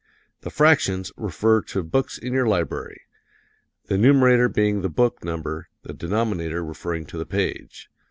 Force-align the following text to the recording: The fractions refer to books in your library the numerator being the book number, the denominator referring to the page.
The 0.39 0.49
fractions 0.49 1.11
refer 1.15 1.61
to 1.61 1.83
books 1.83 2.17
in 2.17 2.33
your 2.33 2.47
library 2.47 3.01
the 3.85 3.99
numerator 3.99 4.49
being 4.49 4.81
the 4.81 4.89
book 4.89 5.23
number, 5.23 5.67
the 5.83 5.93
denominator 5.93 6.65
referring 6.65 7.05
to 7.05 7.19
the 7.19 7.25
page. 7.27 7.87